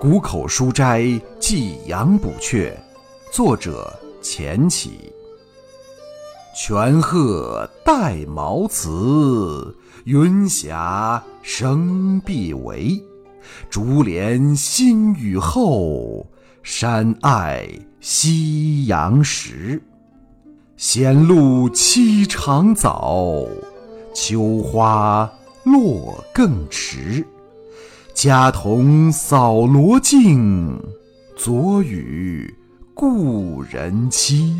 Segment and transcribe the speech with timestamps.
[0.00, 2.72] 谷口书斋寄杨补阙，
[3.32, 5.12] 作者钱起。
[6.56, 13.02] 泉壑带毛辞，云霞生碧围。
[13.68, 16.24] 竹帘新雨后，
[16.62, 17.68] 山爱
[17.98, 19.82] 夕阳时。
[20.76, 23.44] 闲露栖长早，
[24.14, 25.28] 秋花
[25.64, 27.26] 落更迟。
[28.20, 30.76] 家童扫罗径，
[31.36, 32.52] 昨与
[32.92, 34.56] 故人期。